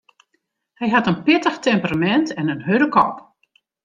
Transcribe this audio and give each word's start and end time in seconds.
Hy 0.79 0.87
hat 0.93 1.09
in 1.11 1.19
pittich 1.25 1.59
temperamint 1.67 2.29
en 2.39 2.49
in 2.53 2.65
hurde 2.67 2.89
kop. 2.95 3.15